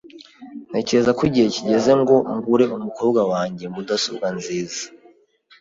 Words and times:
Ntekereza 0.69 1.11
ko 1.17 1.21
igihe 1.29 1.47
kigeze 1.55 1.91
ngo 2.01 2.15
ngure 2.35 2.65
umukobwa 2.77 3.21
wanjye 3.31 3.65
mudasobwa 3.73 4.27
nziza. 4.37 4.83